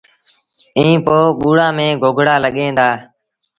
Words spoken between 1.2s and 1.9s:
ٻُوڙآݩ